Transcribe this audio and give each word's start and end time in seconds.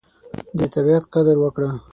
د 0.57 0.59
طبیعت 0.73 1.03
قدر 1.13 1.35
وکړه. 1.39 1.69